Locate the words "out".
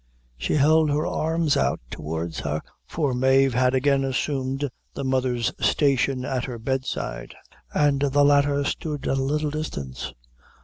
1.55-1.79